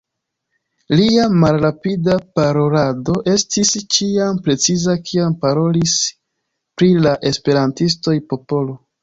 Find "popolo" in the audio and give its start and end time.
8.35-8.77